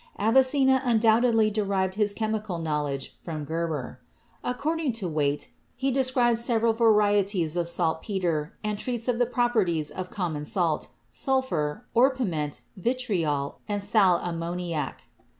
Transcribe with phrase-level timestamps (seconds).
[0.17, 3.99] Avicenna undoubtedly derived his chemical knowledge from Geber.
[4.43, 10.09] According to Waite, he describes several varieties of saltpeter and treats of the properties of
[10.09, 15.03] common salt, sulphur, orpiment, vitriol and sal ammoniac.